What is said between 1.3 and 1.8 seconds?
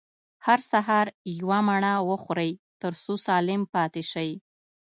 يوه